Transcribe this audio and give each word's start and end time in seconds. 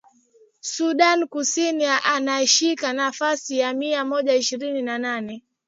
Sudan 0.61 1.27
Kusini 1.27 1.85
inashika 2.17 2.93
nafasi 2.93 3.59
ya 3.59 3.73
mia 3.73 4.05
moja 4.05 4.35
ishirini 4.35 4.81
na 4.81 4.97
nane 4.97 5.43